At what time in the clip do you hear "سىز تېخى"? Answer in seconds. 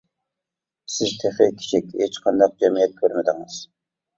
0.93-1.47